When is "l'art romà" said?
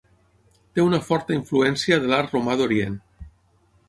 2.13-2.57